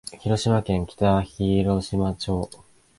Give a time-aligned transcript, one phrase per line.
[0.19, 2.49] 広島県北広島町